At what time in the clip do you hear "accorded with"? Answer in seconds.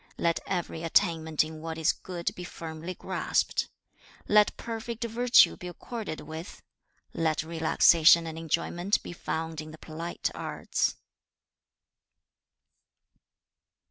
5.67-6.63